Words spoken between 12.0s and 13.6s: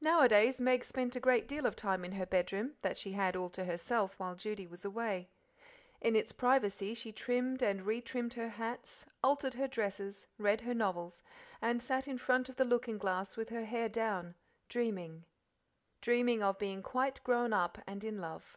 in front of the looking glass with